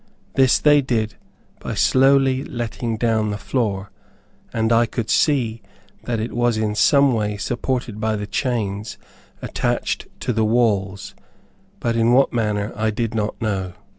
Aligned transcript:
This 0.33 0.57
they 0.57 0.81
did 0.81 1.13
by 1.59 1.75
slowly 1.75 2.43
letting 2.43 2.97
down 2.97 3.29
the 3.29 3.37
floor, 3.37 3.91
and 4.51 4.73
I 4.73 4.87
could 4.87 5.11
see 5.11 5.61
that 6.05 6.19
it 6.19 6.33
was 6.33 6.57
in 6.57 6.73
some 6.73 7.13
way 7.13 7.37
supported 7.37 7.99
by 7.99 8.15
the 8.15 8.25
chains 8.25 8.97
attached 9.43 10.07
to 10.21 10.33
the 10.33 10.43
walls 10.43 11.13
but 11.79 11.95
in 11.95 12.13
what 12.13 12.33
manner 12.33 12.73
I 12.75 12.89
do 12.89 13.09
not 13.09 13.39
know. 13.39 13.73